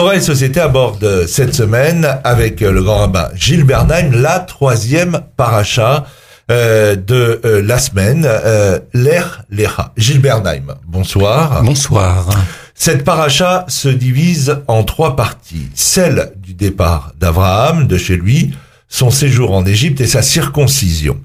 [0.00, 6.06] Torah et Société aborde cette semaine avec le grand rabbin Gilles Bernheim la troisième paracha
[6.50, 9.92] euh, de euh, la semaine, euh, l'Er Lecha.
[9.98, 11.62] Gilles Bernheim, bonsoir.
[11.62, 12.30] Bonsoir.
[12.74, 15.68] Cette paracha se divise en trois parties.
[15.74, 18.54] Celle du départ d'Abraham de chez lui,
[18.88, 21.20] son séjour en Égypte et sa circoncision.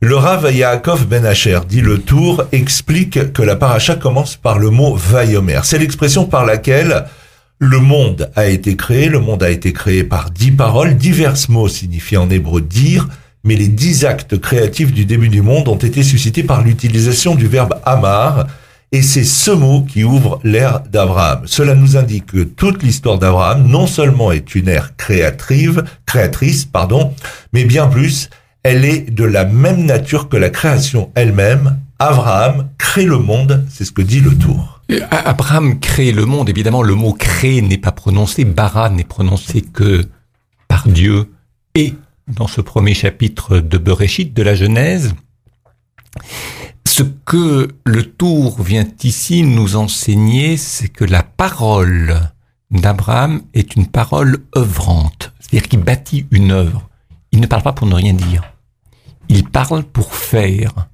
[0.00, 4.70] Le Rav Yaakov Ben Asher dit le tour explique que la paracha commence par le
[4.70, 5.60] mot Vayomer.
[5.62, 7.04] C'est l'expression par laquelle
[7.62, 11.68] le monde a été créé, le monde a été créé par dix paroles, divers mots
[11.68, 13.08] signifient en hébreu dire,
[13.44, 17.46] mais les dix actes créatifs du début du monde ont été suscités par l'utilisation du
[17.46, 18.48] verbe amar,
[18.90, 21.42] et c'est ce mot qui ouvre l'ère d'Abraham.
[21.44, 27.14] Cela nous indique que toute l'histoire d'Abraham non seulement est une ère créatrice, créatrice, pardon,
[27.52, 28.28] mais bien plus,
[28.64, 31.78] elle est de la même nature que la création elle-même.
[32.00, 34.81] Abraham crée le monde, c'est ce que dit le tour.
[35.10, 36.48] Abraham crée le monde.
[36.48, 38.44] Évidemment, le mot créer n'est pas prononcé.
[38.44, 40.04] Bara n'est prononcé que
[40.68, 41.32] par Dieu
[41.74, 41.94] et
[42.28, 45.14] dans ce premier chapitre de Bereshit, de la Genèse.
[46.86, 52.20] Ce que le tour vient ici nous enseigner, c'est que la parole
[52.70, 55.32] d'Abraham est une parole œuvrante.
[55.40, 56.88] C'est-à-dire qu'il bâtit une œuvre.
[57.32, 58.42] Il ne parle pas pour ne rien dire.
[59.28, 60.88] Il parle pour faire.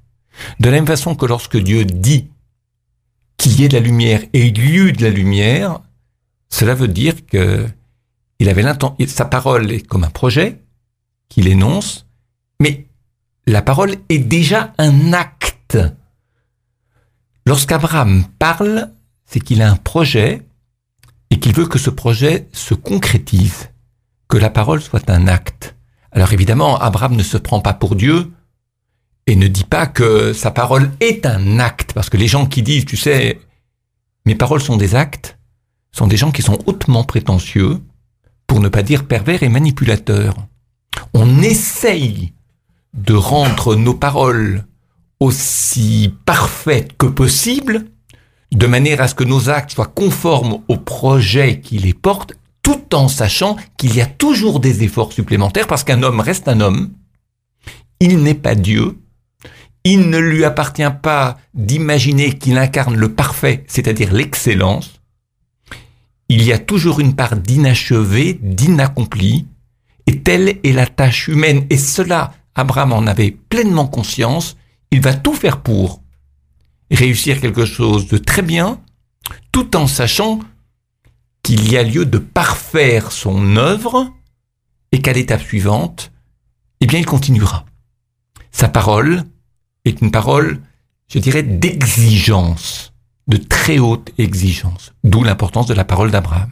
[0.61, 2.29] De la même façon que lorsque Dieu dit
[3.39, 5.81] qu'il y ait de la lumière et il y eut de la lumière,
[6.51, 7.67] cela veut dire que
[8.41, 8.65] il avait
[9.07, 10.63] sa parole est comme un projet
[11.29, 12.07] qu'il énonce,
[12.61, 12.87] mais
[13.47, 15.79] la parole est déjà un acte.
[17.47, 18.93] Lorsqu'Abraham parle,
[19.25, 20.43] c'est qu'il a un projet
[21.31, 23.71] et qu'il veut que ce projet se concrétise,
[24.29, 25.75] que la parole soit un acte.
[26.13, 28.31] Alors évidemment, Abraham ne se prend pas pour Dieu,
[29.29, 32.63] et ne dit pas que sa parole est un acte, parce que les gens qui
[32.63, 33.39] disent, tu sais,
[34.25, 35.39] mes paroles sont des actes,
[35.93, 37.79] sont des gens qui sont hautement prétentieux,
[38.47, 40.35] pour ne pas dire pervers et manipulateurs.
[41.13, 42.33] On essaye
[42.95, 44.65] de rendre nos paroles
[45.21, 47.85] aussi parfaites que possible,
[48.51, 52.33] de manière à ce que nos actes soient conformes au projet qui les porte,
[52.63, 56.63] tout en sachant qu'il y a toujours des efforts supplémentaires, parce qu'un homme reste un
[56.63, 56.93] homme,
[58.01, 58.97] il n'est pas Dieu,
[59.85, 65.01] il ne lui appartient pas d'imaginer qu'il incarne le parfait, c'est-à-dire l'excellence.
[66.29, 69.47] Il y a toujours une part d'inachevé, d'inaccompli,
[70.07, 71.67] et telle est la tâche humaine.
[71.71, 74.57] Et cela, Abraham en avait pleinement conscience.
[74.91, 76.03] Il va tout faire pour
[76.91, 78.81] réussir quelque chose de très bien,
[79.53, 80.41] tout en sachant
[81.43, 84.13] qu'il y a lieu de parfaire son œuvre
[84.93, 86.11] et qu'à l'étape suivante,
[86.81, 87.65] eh bien, il continuera.
[88.51, 89.25] Sa parole,
[89.89, 90.61] est une parole,
[91.09, 92.93] je dirais, d'exigence,
[93.27, 96.51] de très haute exigence, d'où l'importance de la parole d'Abraham.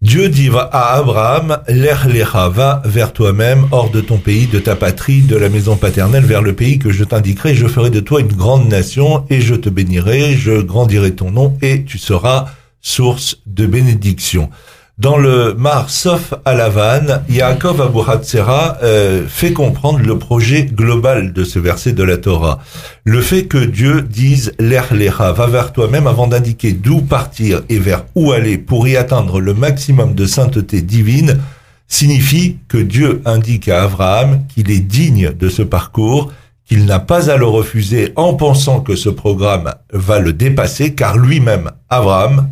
[0.00, 5.22] Dieu dit à Abraham, l'Erlecha, va vers toi-même, hors de ton pays, de ta patrie,
[5.22, 8.32] de la maison paternelle, vers le pays que je t'indiquerai, je ferai de toi une
[8.32, 12.46] grande nation, et je te bénirai, je grandirai ton nom, et tu seras
[12.80, 14.50] source de bénédiction.
[14.98, 21.44] Dans le Mar Sof Alavan, Yaakov Abu Hatzera euh, fait comprendre le projet global de
[21.44, 22.58] ce verset de la Torah.
[23.04, 28.06] Le fait que Dieu dise l'Erlecha, va vers toi-même avant d'indiquer d'où partir et vers
[28.16, 31.38] où aller pour y atteindre le maximum de sainteté divine,
[31.86, 36.32] signifie que Dieu indique à Abraham qu'il est digne de ce parcours,
[36.66, 41.16] qu'il n'a pas à le refuser en pensant que ce programme va le dépasser, car
[41.16, 42.48] lui-même, Abraham,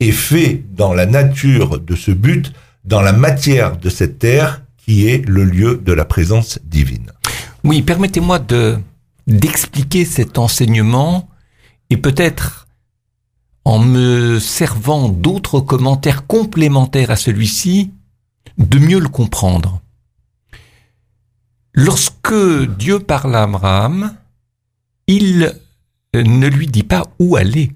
[0.00, 2.52] est fait dans la nature de ce but,
[2.84, 7.10] dans la matière de cette terre qui est le lieu de la présence divine.
[7.64, 8.78] Oui, permettez-moi de
[9.26, 11.28] d'expliquer cet enseignement
[11.90, 12.68] et peut-être
[13.64, 17.90] en me servant d'autres commentaires complémentaires à celui-ci,
[18.58, 19.80] de mieux le comprendre.
[21.74, 22.32] Lorsque
[22.78, 24.14] Dieu parle à Abraham,
[25.08, 25.52] il
[26.14, 27.72] ne lui dit pas où aller.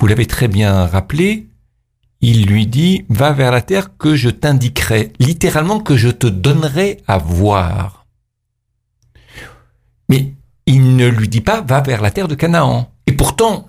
[0.00, 1.46] Vous l'avez très bien rappelé,
[2.22, 7.02] il lui dit, va vers la terre que je t'indiquerai, littéralement que je te donnerai
[7.06, 8.06] à voir.
[10.08, 10.32] Mais
[10.64, 12.90] il ne lui dit pas, va vers la terre de Canaan.
[13.06, 13.68] Et pourtant,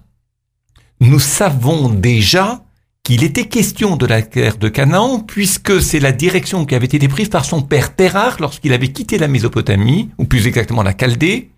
[1.01, 2.63] nous savons déjà
[3.03, 7.09] qu'il était question de la terre de Canaan, puisque c'est la direction qui avait été
[7.09, 11.51] prise par son père Terrar lorsqu'il avait quitté la Mésopotamie, ou plus exactement la Chaldée,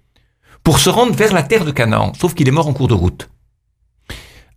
[0.63, 2.95] pour se rendre vers la terre de Canaan, sauf qu'il est mort en cours de
[2.95, 3.29] route.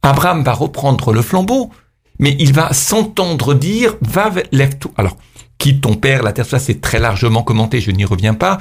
[0.07, 1.71] Abraham va reprendre le flambeau,
[2.19, 4.93] mais il va s'entendre dire, va, lève-toi.
[4.97, 5.17] Alors,
[5.59, 8.59] quitte ton père, la terre, ça c'est très largement commenté, je n'y reviens pas.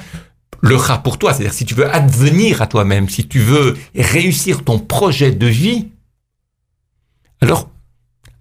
[0.62, 4.64] Le rat pour toi, c'est-à-dire si tu veux advenir à toi-même, si tu veux réussir
[4.64, 5.90] ton projet de vie,
[7.42, 7.70] alors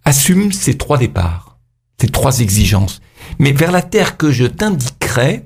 [0.05, 1.59] assume ces trois départs,
[2.01, 3.03] ces trois exigences.
[3.39, 5.45] Mais vers la terre que je t'indiquerai,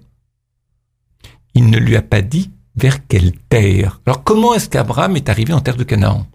[1.55, 4.01] il ne lui a pas dit vers quelle terre.
[4.07, 6.27] Alors comment est-ce qu'Abraham est arrivé en terre de Canaan?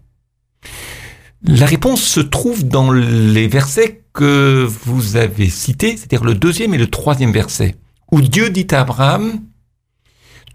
[1.46, 6.78] La réponse se trouve dans les versets que vous avez cités, c'est-à-dire le deuxième et
[6.78, 7.74] le troisième verset,
[8.10, 9.40] où Dieu dit à Abraham,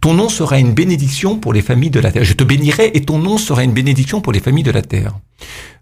[0.01, 2.23] ton nom sera une bénédiction pour les familles de la terre.
[2.23, 5.13] Je te bénirai et ton nom sera une bénédiction pour les familles de la terre.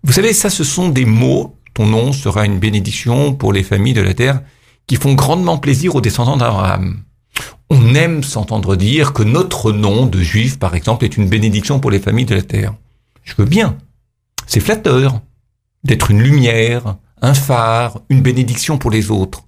[0.04, 3.94] Vous savez, ça, ce sont des mots, ton nom sera une bénédiction pour les familles
[3.94, 4.42] de la terre,
[4.88, 7.02] qui font grandement plaisir aux descendants d'Abraham.
[7.70, 11.92] On aime s'entendre dire que notre nom de juif, par exemple, est une bénédiction pour
[11.92, 12.74] les familles de la terre.
[13.24, 13.78] Je veux bien.
[14.48, 15.22] C'est flatteur
[15.84, 19.44] d'être une lumière, un phare, une bénédiction pour les autres.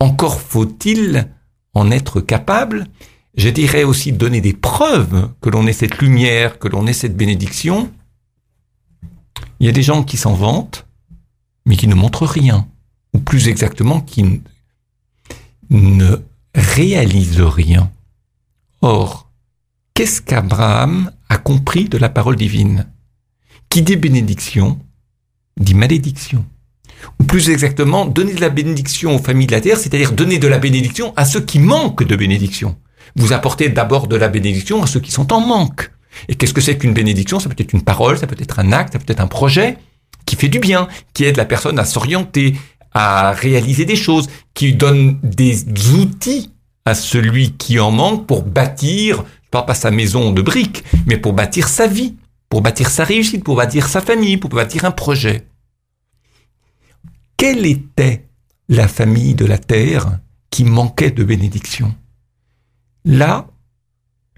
[0.00, 1.28] Encore faut-il
[1.74, 2.86] en être capable,
[3.36, 7.16] je dirais aussi donner des preuves que l'on ait cette lumière, que l'on ait cette
[7.16, 7.92] bénédiction.
[9.60, 10.86] Il y a des gens qui s'en vantent,
[11.66, 12.66] mais qui ne montrent rien,
[13.12, 14.42] ou plus exactement qui
[15.70, 16.16] ne
[16.54, 17.90] réalise rien.
[18.80, 19.30] Or,
[19.94, 22.86] qu'est-ce qu'Abraham a compris de la parole divine?
[23.70, 24.78] Qui dit bénédiction
[25.58, 26.44] dit malédiction.
[27.20, 30.48] Ou plus exactement, donner de la bénédiction aux familles de la terre, c'est-à-dire donner de
[30.48, 32.76] la bénédiction à ceux qui manquent de bénédiction.
[33.16, 35.90] Vous apportez d'abord de la bénédiction à ceux qui sont en manque.
[36.28, 37.38] Et qu'est-ce que c'est qu'une bénédiction?
[37.40, 39.78] Ça peut être une parole, ça peut être un acte, ça peut être un projet
[40.26, 42.56] qui fait du bien, qui aide la personne à s'orienter,
[42.92, 46.52] à réaliser des choses, qui donne des outils
[46.84, 51.16] à celui qui en manque pour bâtir, je parle pas sa maison de briques, mais
[51.16, 52.16] pour bâtir sa vie,
[52.48, 55.46] pour bâtir sa réussite, pour bâtir sa famille, pour bâtir un projet.
[57.36, 58.28] Quelle était
[58.68, 60.18] la famille de la terre
[60.50, 61.94] qui manquait de bénédiction?
[63.04, 63.46] Là,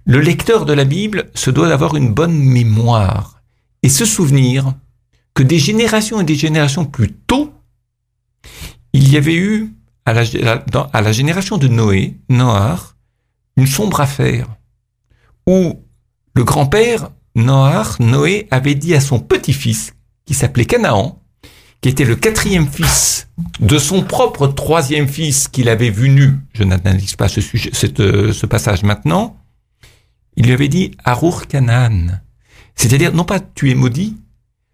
[0.05, 3.43] le lecteur de la Bible se doit d'avoir une bonne mémoire
[3.83, 4.75] et se souvenir
[5.35, 7.53] que des générations et des générations plus tôt,
[8.93, 9.73] il y avait eu
[10.05, 12.97] à la, génération de Noé, Noar,
[13.57, 14.49] une sombre affaire,
[15.47, 15.85] où
[16.35, 17.11] le grand-père,
[17.43, 19.95] Noar, Noé, avait dit à son petit-fils,
[20.27, 21.21] qui s'appelait Canaan,
[21.81, 23.29] qui était le quatrième fils
[23.61, 28.47] de son propre troisième fils qu'il avait vu nu, je n'analyse pas ce, sujet, ce
[28.47, 29.37] passage maintenant,
[30.37, 32.21] il lui avait dit Arour Canaan.
[32.75, 34.17] C'est-à-dire, non pas tu es maudit,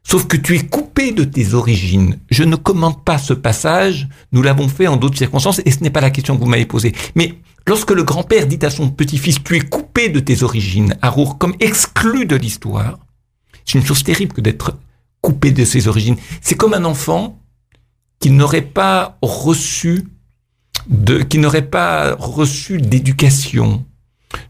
[0.08, 2.18] Sauf que tu es coupé de tes origines.
[2.30, 5.90] Je ne commente pas ce passage, nous l'avons fait en d'autres circonstances, et ce n'est
[5.90, 6.94] pas la question que vous m'avez posée.
[7.16, 7.34] Mais
[7.66, 11.54] lorsque le grand-père dit à son petit-fils, tu es coupé de tes origines, Arour, comme
[11.60, 12.98] exclu de l'histoire,
[13.64, 14.76] c'est une chose terrible que d'être
[15.20, 16.16] coupé de ses origines.
[16.40, 17.38] C'est comme un enfant
[18.20, 20.06] qui n'aurait pas reçu
[21.28, 23.84] qui n'aurait pas reçu d'éducation,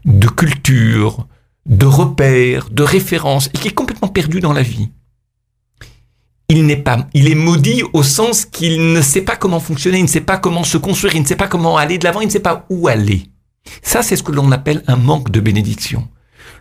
[0.05, 1.27] de culture,
[1.65, 4.89] de repères, de références, et qui est complètement perdu dans la vie
[6.49, 10.03] il n'est pas, il est maudit au sens qu'il ne sait pas comment fonctionner, il
[10.03, 12.27] ne sait pas comment se construire, il ne sait pas comment aller de l'avant, il
[12.27, 13.23] ne sait pas où aller.
[13.81, 16.07] Ça, c'est ce que l'on appelle un manque de bénédiction.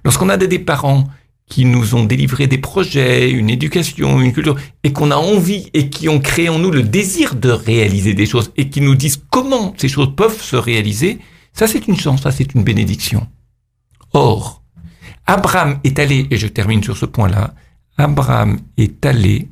[0.04, 1.04] Lorsqu'on a des parents
[1.48, 5.88] qui nous ont délivré des projets, une éducation, une culture, et qu'on a envie et
[5.88, 9.22] qui ont créé en nous le désir de réaliser des choses et qui nous disent
[9.30, 11.20] comment ces choses peuvent se réaliser,
[11.52, 13.28] ça c'est une chance, ça c'est une bénédiction.
[14.12, 14.62] Or,
[15.26, 17.54] Abraham est allé, et je termine sur ce point-là,
[17.96, 19.48] Abraham est allé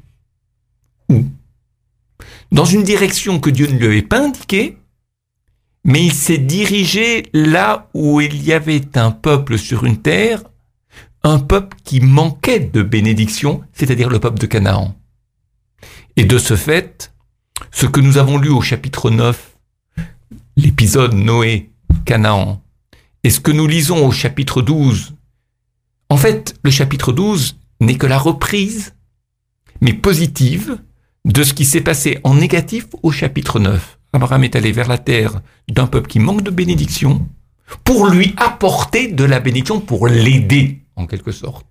[1.09, 1.25] où?
[2.53, 4.79] Dans une direction que Dieu ne lui avait pas indiquée,
[5.85, 10.43] mais il s'est dirigé là où il y avait un peuple sur une terre,
[11.23, 14.95] un peuple qui manquait de bénédiction, c'est-à-dire le peuple de Canaan.
[16.17, 17.13] Et de ce fait,
[17.71, 19.57] ce que nous avons lu au chapitre 9,
[20.57, 21.71] l'épisode Noé,
[22.05, 22.63] Canaan,
[23.25, 25.15] et ce que nous lisons au chapitre 12,
[26.11, 28.95] en fait, le chapitre 12 n'est que la reprise,
[29.81, 30.79] mais positive,
[31.25, 33.99] de ce qui s'est passé en négatif au chapitre 9.
[34.13, 37.27] Abraham est allé vers la terre d'un peuple qui manque de bénédiction
[37.83, 41.67] pour lui apporter de la bénédiction, pour l'aider en quelque sorte.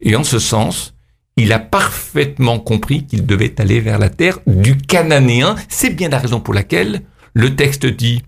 [0.00, 0.94] Et en ce sens,
[1.36, 5.54] il a parfaitement compris qu'il devait aller vers la terre du Cananéen.
[5.68, 7.02] C'est bien la raison pour laquelle
[7.34, 8.22] le texte dit,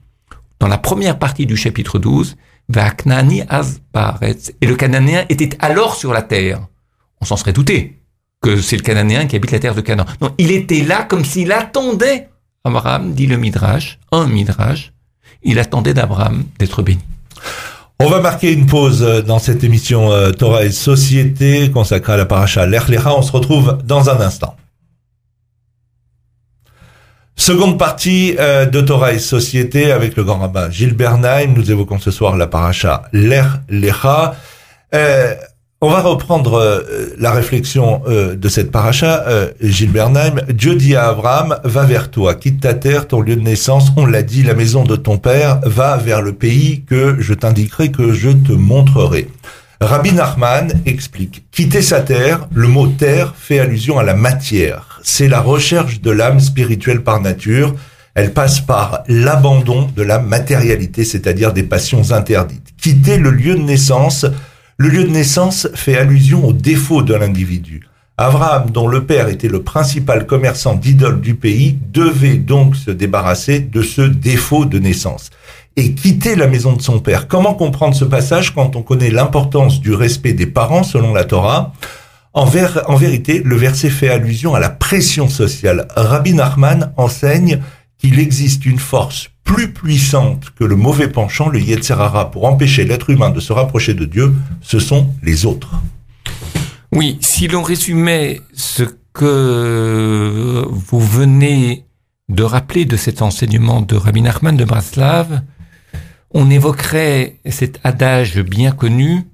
[0.60, 2.36] dans la première partie du chapitre 12,
[2.68, 4.52] Vaknani Azbaretz.
[4.60, 6.68] Et le Cananéen était alors sur la terre.
[7.20, 7.99] On s'en serait douté
[8.42, 10.06] que c'est le Cananéen qui habite la terre de Canaan.
[10.20, 12.28] Non, il était là comme s'il attendait
[12.64, 14.92] Abraham, dit le Midrash, un Midrash,
[15.42, 17.00] il attendait d'Abraham d'être béni.
[17.98, 22.24] On va marquer une pause dans cette émission euh, Torah et Société consacrée à la
[22.24, 23.14] paracha l'Erlecha.
[23.14, 24.56] On se retrouve dans un instant.
[27.36, 31.54] Seconde partie euh, de Torah et Société avec le grand rabbin Gilles Bernheim.
[31.54, 34.34] Nous évoquons ce soir la paracha l'Erlecha.
[34.94, 35.34] Euh,
[35.82, 39.50] On va reprendre euh, la réflexion euh, de cette paracha, euh,
[39.88, 40.42] Bernheim.
[40.50, 44.04] Dieu dit à Abraham, va vers toi, quitte ta terre, ton lieu de naissance, on
[44.04, 48.12] l'a dit, la maison de ton père, va vers le pays que je t'indiquerai, que
[48.12, 49.28] je te montrerai.
[49.80, 55.00] Rabbi Nachman explique, quitter sa terre, le mot terre fait allusion à la matière.
[55.02, 57.74] C'est la recherche de l'âme spirituelle par nature.
[58.14, 62.68] Elle passe par l'abandon de la matérialité, c'est-à-dire des passions interdites.
[62.76, 64.26] Quitter le lieu de naissance,
[64.80, 67.86] le lieu de naissance fait allusion au défaut de l'individu.
[68.16, 73.60] Abraham, dont le père était le principal commerçant d'idoles du pays, devait donc se débarrasser
[73.60, 75.28] de ce défaut de naissance
[75.76, 77.28] et quitter la maison de son père.
[77.28, 81.74] Comment comprendre ce passage quand on connaît l'importance du respect des parents selon la Torah?
[82.32, 85.88] En, vérité, le verset fait allusion à la pression sociale.
[85.94, 87.60] Rabbi Nachman enseigne
[88.00, 93.10] qu'il existe une force plus puissante que le mauvais penchant, le Yetzerara, pour empêcher l'être
[93.10, 95.74] humain de se rapprocher de Dieu, ce sont les autres.
[96.92, 101.84] Oui, si l'on résumait ce que vous venez
[102.28, 105.42] de rappeler de cet enseignement de Rabbi Nachman de Braslav,
[106.30, 109.24] on évoquerait cet adage bien connu,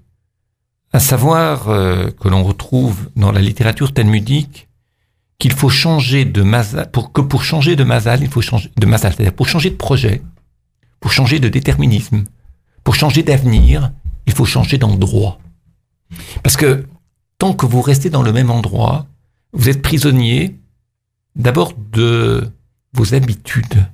[0.92, 4.65] à savoir euh, que l'on retrouve dans la littérature talmudique,
[5.38, 8.86] qu'il faut changer de mazal, pour que pour changer de mazal, il faut changer de
[8.86, 10.22] mazal, c'est-à-dire pour changer de projet,
[11.00, 12.24] pour changer de déterminisme,
[12.84, 13.92] pour changer d'avenir,
[14.26, 15.38] il faut changer d'endroit.
[16.42, 16.86] Parce que
[17.38, 19.06] tant que vous restez dans le même endroit,
[19.52, 20.56] vous êtes prisonnier
[21.34, 22.50] d'abord de
[22.92, 23.86] vos habitudes.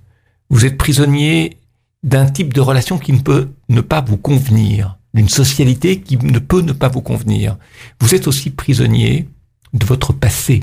[0.51, 1.59] Vous êtes prisonnier
[2.03, 6.39] d'un type de relation qui ne peut ne pas vous convenir, d'une socialité qui ne
[6.39, 7.57] peut ne pas vous convenir.
[8.01, 9.29] Vous êtes aussi prisonnier
[9.73, 10.63] de votre passé,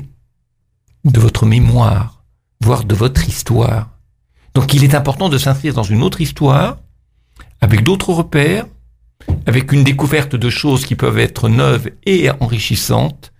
[1.04, 2.22] de votre mémoire,
[2.60, 3.90] voire de votre histoire.
[4.54, 6.78] Donc il est important de s'inscrire dans une autre histoire,
[7.60, 8.66] avec d'autres repères,
[9.46, 13.32] avec une découverte de choses qui peuvent être neuves et enrichissantes,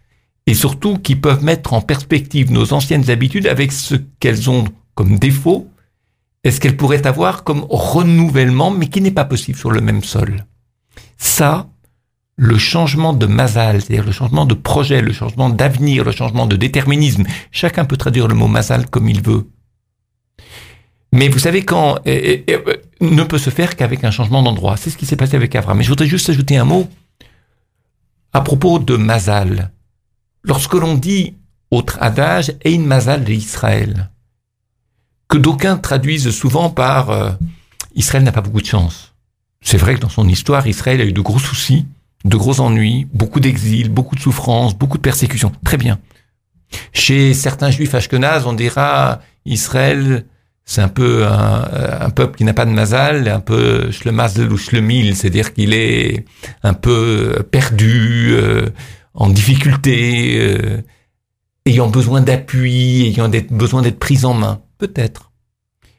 [0.46, 4.64] et surtout qui peuvent mettre en perspective nos anciennes habitudes avec ce qu'elles ont
[4.94, 5.68] comme défaut,
[6.44, 10.02] et ce qu'elles pourraient avoir comme renouvellement, mais qui n'est pas possible sur le même
[10.02, 10.46] sol.
[11.18, 11.69] Ça,
[12.42, 16.56] le changement de mazal, c'est-à-dire le changement de projet, le changement d'avenir, le changement de
[16.56, 17.24] déterminisme.
[17.52, 19.46] Chacun peut traduire le mot mazal comme il veut.
[21.12, 22.38] Mais vous savez quand euh,
[23.02, 24.78] ne peut se faire qu'avec un changement d'endroit.
[24.78, 25.76] C'est ce qui s'est passé avec Avram.
[25.76, 26.88] Mais je voudrais juste ajouter un mot
[28.32, 29.70] à propos de mazal.
[30.42, 31.34] Lorsque l'on dit
[31.70, 34.08] autre adage, Ein mazal de Israël,
[35.28, 37.32] que d'aucuns traduisent souvent par euh,
[37.94, 39.12] Israël n'a pas beaucoup de chance.
[39.60, 41.84] C'est vrai que dans son histoire, Israël a eu de gros soucis
[42.24, 45.52] de gros ennuis, beaucoup d'exil, beaucoup de souffrances, beaucoup de persécutions.
[45.64, 45.98] Très bien.
[46.92, 50.26] Chez certains juifs ashkenazes, on dira Israël,
[50.64, 55.16] c'est un peu un, peuple qui n'a pas de mazal, un peu shlemazel ou shlemil,
[55.16, 56.24] c'est-à-dire qu'il est
[56.62, 58.68] un peu perdu, euh,
[59.14, 60.82] en difficulté, euh,
[61.66, 64.60] ayant besoin d'appui, ayant besoin d'être pris en main.
[64.78, 65.32] Peut-être.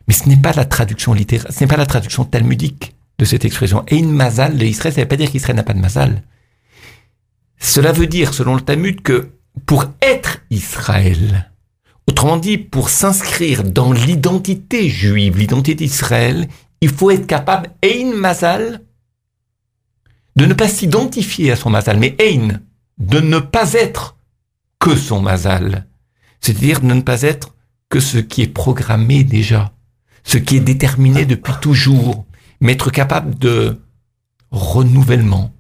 [0.08, 3.46] Mais ce n'est pas la traduction littéraire, ce n'est pas la traduction talmudique de cette
[3.46, 3.86] expression.
[3.88, 6.24] Et mazal de Israël, ça ne veut pas dire qu'Israël n'a pas de mazal.
[7.60, 9.30] Cela veut dire, selon le Talmud, que
[9.68, 11.52] pour être Israël,
[12.08, 16.48] autrement dit, pour s'inscrire dans l'identité juive, l'identité d'Israël,
[16.82, 18.82] il faut être capable, Ein Mazal,
[20.36, 22.60] de ne pas s'identifier à son Mazal, mais Ein,
[22.98, 24.18] de ne pas être
[24.80, 25.86] que son Mazal.
[26.40, 27.54] C'est-à-dire de ne pas être
[27.88, 29.74] que ce qui est programmé déjà,
[30.24, 32.26] ce qui est déterminé depuis toujours,
[32.62, 33.82] mais capable de
[34.52, 35.52] renouvellement,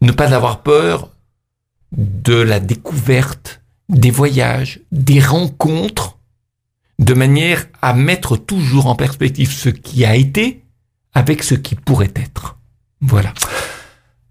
[0.00, 1.10] ne pas avoir peur
[1.92, 6.18] de la découverte, des voyages, des rencontres,
[6.98, 10.64] de manière à mettre toujours en perspective ce qui a été
[11.14, 12.58] avec ce qui pourrait être.
[13.00, 13.32] Voilà.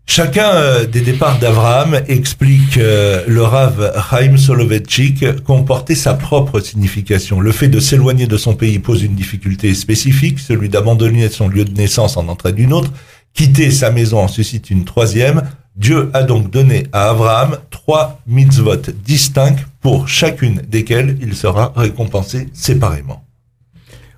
[0.07, 7.41] Chacun euh, des départs d'Abraham explique euh, le Rav Chaim Soloveitchik comportait sa propre signification.
[7.41, 11.65] Le fait de s'éloigner de son pays pose une difficulté spécifique, celui d'abandonner son lieu
[11.65, 12.91] de naissance en entrée d'une autre.
[13.33, 15.41] Quitter sa maison en suscite une troisième.
[15.75, 22.47] Dieu a donc donné à Abraham trois mitzvot distincts pour chacune desquelles il sera récompensé
[22.53, 23.25] séparément.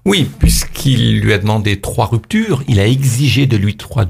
[0.06, 4.06] Oui, puisqu'il lui a demandé trois ruptures, il a exigé de lui trois,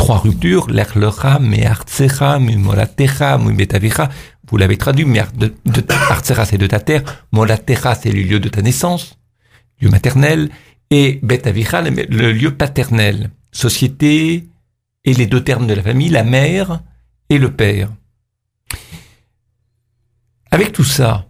[0.00, 4.08] trois ruptures, l'erlecha, mais artsecha, mais molatecha, mais betavicha.
[4.48, 5.20] Vous l'avez traduit, mais
[6.08, 7.02] artsecha c'est de ta terre,
[7.32, 9.18] molatecha c'est le lieu de ta naissance,
[9.78, 10.48] lieu maternel,
[10.90, 14.48] et betavicha le lieu paternel, société
[15.04, 16.80] et les deux termes de la famille, la mère
[17.28, 17.90] et le père.
[20.50, 21.26] Avec tout ça,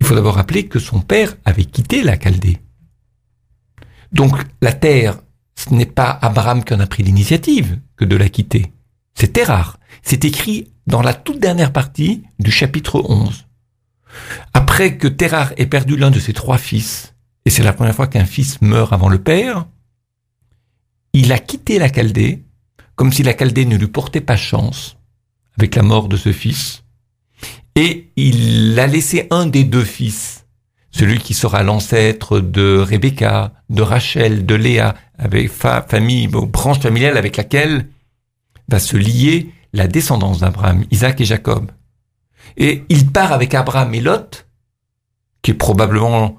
[0.00, 2.58] il faut d'abord rappeler que son père avait quitté la Chaldée.
[4.12, 5.18] Donc la terre,
[5.60, 8.72] ce n'est pas Abraham qui en a pris l'initiative que de la quitter.
[9.14, 9.78] C'est Terrar.
[10.02, 13.46] C'est écrit dans la toute dernière partie du chapitre 11.
[14.54, 17.14] Après que Terrar ait perdu l'un de ses trois fils,
[17.44, 19.66] et c'est la première fois qu'un fils meurt avant le père,
[21.12, 22.42] il a quitté la Chaldée,
[22.94, 24.96] comme si la Chaldée ne lui portait pas chance,
[25.58, 26.84] avec la mort de ce fils,
[27.74, 30.39] et il a laissé un des deux fils,
[30.90, 37.36] celui qui sera l'ancêtre de Rebecca, de Rachel, de Léa, avec famille, branche familiale avec
[37.36, 37.86] laquelle
[38.68, 41.70] va se lier la descendance d'Abraham, Isaac et Jacob.
[42.56, 44.46] Et il part avec Abraham et Lot,
[45.42, 46.38] qui est probablement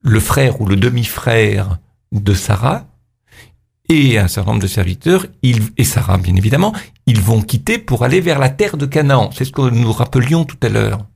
[0.00, 1.78] le frère ou le demi-frère
[2.12, 2.86] de Sarah,
[3.88, 6.74] et un certain nombre de serviteurs, et Sarah bien évidemment,
[7.06, 9.30] ils vont quitter pour aller vers la terre de Canaan.
[9.32, 11.06] C'est ce que nous rappelions tout à l'heure.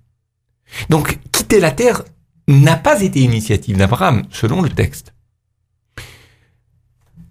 [0.89, 2.03] Donc quitter la terre
[2.49, 5.13] n'a pas été initiative d'Abraham, selon le texte.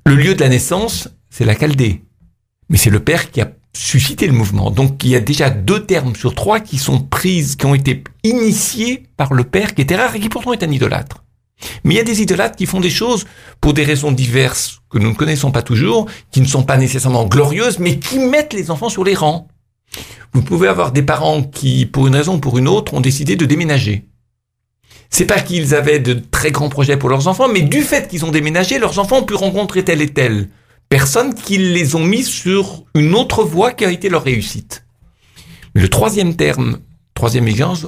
[0.05, 2.03] Le lieu de la naissance, c'est la Chaldée.
[2.69, 4.71] Mais c'est le père qui a suscité le mouvement.
[4.71, 8.03] Donc il y a déjà deux termes sur trois qui sont prises, qui ont été
[8.23, 11.23] initiés par le père, qui était rare et qui pourtant est un idolâtre.
[11.83, 13.25] Mais il y a des idolâtres qui font des choses
[13.59, 17.25] pour des raisons diverses que nous ne connaissons pas toujours, qui ne sont pas nécessairement
[17.25, 19.47] glorieuses, mais qui mettent les enfants sur les rangs.
[20.33, 23.35] Vous pouvez avoir des parents qui, pour une raison ou pour une autre, ont décidé
[23.35, 24.07] de déménager.
[25.11, 28.25] C'est pas qu'ils avaient de très grands projets pour leurs enfants, mais du fait qu'ils
[28.25, 30.49] ont déménagé, leurs enfants ont pu rencontrer telle et telle
[30.91, 34.85] personne qui les ont mis sur une autre voie qui a été leur réussite.
[35.73, 36.79] Le troisième terme,
[37.13, 37.87] troisième exemple,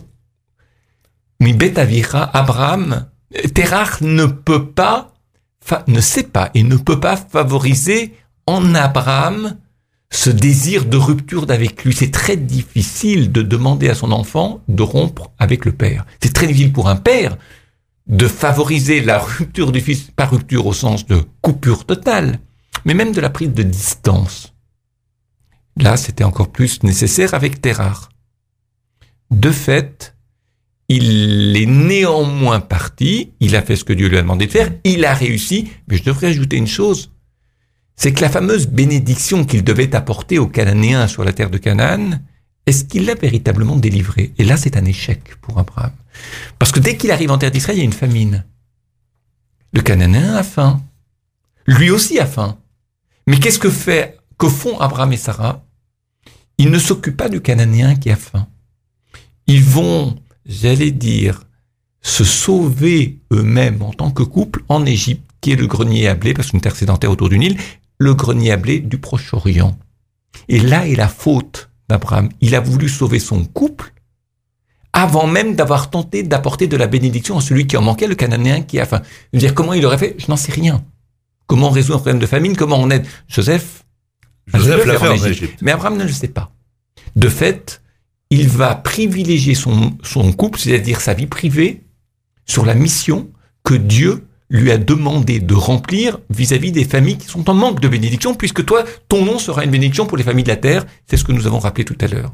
[1.41, 3.07] mi betavira, Abraham,
[3.53, 5.13] Terach ne peut pas,
[5.87, 8.13] ne sait pas et ne peut pas favoriser
[8.47, 9.57] en Abraham
[10.15, 11.93] ce désir de rupture d'avec lui.
[11.93, 16.05] C'est très difficile de demander à son enfant de rompre avec le père.
[16.21, 17.37] C'est très difficile pour un père
[18.07, 22.39] de favoriser la rupture du fils, pas rupture au sens de coupure totale,
[22.85, 24.53] mais même de la prise de distance.
[25.77, 28.09] Là, c'était encore plus nécessaire avec Terrar.
[29.31, 30.15] De fait,
[30.89, 34.71] il est néanmoins parti, il a fait ce que Dieu lui a demandé de faire,
[34.83, 37.11] il a réussi, mais je devrais ajouter une chose,
[37.95, 42.19] c'est que la fameuse bénédiction qu'il devait apporter aux Cananéens sur la terre de Canaan,
[42.65, 45.91] est-ce qu'il l'a véritablement délivré Et là, c'est un échec pour Abraham.
[46.59, 48.45] Parce que dès qu'il arrive en terre d'Israël, il y a une famine.
[49.73, 50.81] Le Cananéen a faim.
[51.65, 52.57] Lui aussi a faim.
[53.27, 55.65] Mais qu'est-ce que fait, que font Abraham et Sarah?
[56.57, 58.47] Ils ne s'occupent pas du Cananéen qui a faim.
[59.47, 61.43] Ils vont, j'allais dire,
[62.01, 66.33] se sauver eux-mêmes en tant que couple en Égypte, qui est le grenier à blé,
[66.33, 67.57] parce qu'une terre sédentaire autour du Nil,
[68.03, 69.77] le grenier à blé du Proche-Orient.
[70.49, 72.29] Et là est la faute d'Abraham.
[72.41, 73.93] Il a voulu sauver son couple
[74.91, 78.61] avant même d'avoir tenté d'apporter de la bénédiction à celui qui en manquait, le Cananéen
[78.61, 79.01] qui a faim.
[79.31, 80.15] Je veux dire, comment il aurait fait?
[80.19, 80.83] Je n'en sais rien.
[81.47, 82.55] Comment résoudre un problème de famine?
[82.55, 83.85] Comment on aide Joseph?
[84.47, 85.59] Joseph l'a fait en Égypte.
[85.61, 86.51] Mais Abraham ne le sait pas.
[87.15, 87.81] De fait,
[88.29, 91.83] il va privilégier son, son couple, c'est-à-dire sa vie privée,
[92.45, 93.29] sur la mission
[93.63, 97.87] que Dieu lui a demandé de remplir vis-à-vis des familles qui sont en manque de
[97.87, 100.85] bénédiction, puisque toi, ton nom sera une bénédiction pour les familles de la terre.
[101.07, 102.33] C'est ce que nous avons rappelé tout à l'heure.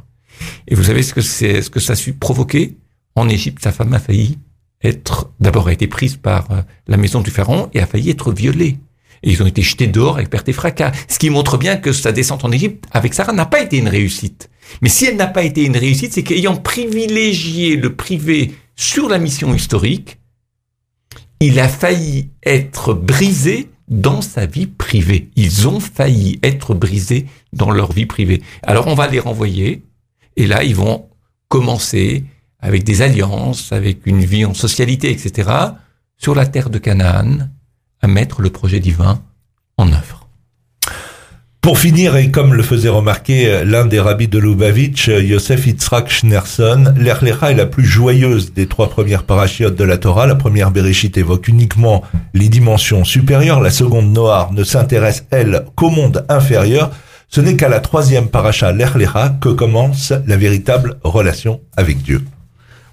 [0.68, 2.78] Et vous savez ce que c'est, ce que ça a su provoquer
[3.16, 4.38] En Égypte, sa femme a failli
[4.84, 8.32] être, d'abord a été prise par euh, la maison du pharaon et a failli être
[8.32, 8.78] violée.
[9.24, 10.94] Et ils ont été jetés dehors avec perte et fracas.
[11.10, 13.90] Ce qui montre bien que sa descente en Égypte avec Sarah n'a pas été une
[13.90, 14.50] réussite.
[14.82, 19.18] Mais si elle n'a pas été une réussite, c'est qu'ayant privilégié le privé sur la
[19.18, 20.19] mission historique,
[21.40, 25.32] il a failli être brisé dans sa vie privée.
[25.36, 28.42] Ils ont failli être brisés dans leur vie privée.
[28.64, 29.86] Alors on va les renvoyer,
[30.36, 31.10] et là ils vont
[31.48, 32.26] commencer
[32.60, 35.50] avec des alliances, avec une vie en socialité, etc.,
[36.18, 37.50] sur la terre de Canaan,
[38.02, 39.24] à mettre le projet divin
[39.78, 40.19] en œuvre.
[41.70, 46.96] Pour finir, et comme le faisait remarquer l'un des rabbis de Lubavitch, Yosef Yitzhak Schnerson,
[46.98, 50.26] l'Erlecha est la plus joyeuse des trois premières parachiotes de la Torah.
[50.26, 52.04] La première Bereshit évoque uniquement
[52.34, 53.62] les dimensions supérieures.
[53.62, 56.90] La seconde Noir ne s'intéresse, elle, qu'au monde inférieur.
[57.28, 62.26] Ce n'est qu'à la troisième paracha, l'Erlecha, que commence la véritable relation avec Dieu.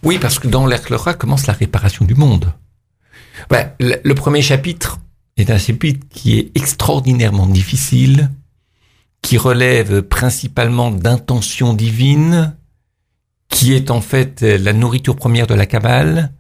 [0.03, 2.53] Oui, parce que dans l'Erlecha commence la réparation du monde.
[3.49, 4.99] Ben, le premier chapitre
[5.39, 8.29] est un chapitre qui est extraordinairement difficile,
[9.23, 12.57] qui relève principalement d'intentions divines,
[13.49, 16.33] qui est en fait la nourriture première de la Kabbale.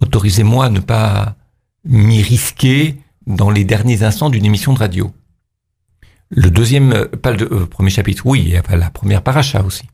[0.00, 1.36] Autorisez-moi à ne pas
[1.84, 5.12] m'y risquer dans les derniers instants d'une émission de radio.
[6.28, 9.84] Le deuxième, pas le euh, premier chapitre, oui, la première paracha aussi.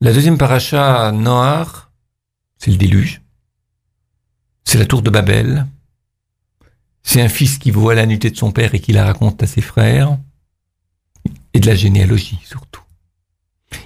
[0.00, 1.92] La deuxième paracha, Noir,
[2.58, 3.22] c'est le déluge.
[4.64, 5.66] C'est la tour de Babel.
[7.02, 9.46] C'est un fils qui voit la nudité de son père et qui la raconte à
[9.46, 10.18] ses frères.
[11.52, 12.82] Et de la généalogie, surtout.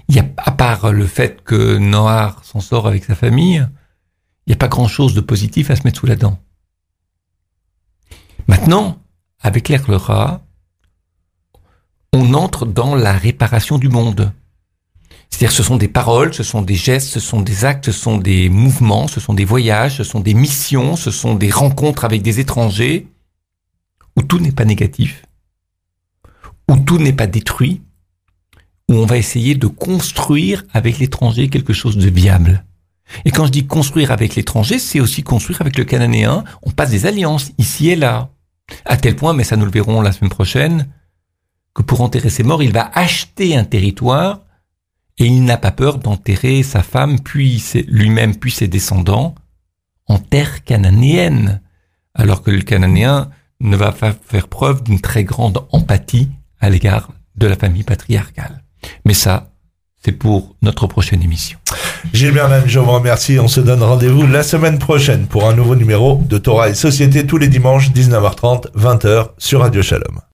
[0.09, 3.67] Il y a, à part le fait que Noir s'en sort avec sa famille,
[4.47, 6.39] il n'y a pas grand chose de positif à se mettre sous la dent.
[8.47, 8.99] Maintenant,
[9.41, 10.43] avec l'air le rat,
[12.15, 14.33] on entre dans la réparation du monde.
[15.31, 18.17] C'est-à-dire ce sont des paroles, ce sont des gestes, ce sont des actes, ce sont
[18.17, 22.23] des mouvements, ce sont des voyages, ce sont des missions, ce sont des rencontres avec
[22.23, 23.07] des étrangers,
[24.17, 25.27] où tout n'est pas négatif,
[26.69, 27.83] où tout n'est pas détruit,
[28.89, 32.65] où on va essayer de construire avec l'étranger quelque chose de viable.
[33.25, 36.45] Et quand je dis construire avec l'étranger, c'est aussi construire avec le cananéen.
[36.63, 38.31] On passe des alliances ici et là.
[38.85, 40.89] À tel point, mais ça nous le verrons la semaine prochaine,
[41.75, 44.43] que pour enterrer ses morts, il va acheter un territoire
[45.17, 49.35] et il n'a pas peur d'enterrer sa femme, puis lui-même, puis ses descendants
[50.07, 51.61] en terre cananéenne.
[52.15, 56.29] Alors que le cananéen ne va pas faire preuve d'une très grande empathie
[56.61, 58.63] à l'égard de la famille patriarcale.
[59.05, 59.51] Mais ça,
[60.05, 61.59] c'est pour notre prochaine émission.
[62.13, 63.39] Gilles Bernan, je vous remercie.
[63.39, 67.27] On se donne rendez-vous la semaine prochaine pour un nouveau numéro de Torah et Société
[67.27, 70.21] tous les dimanches 19h30, 20h sur Radio Shalom.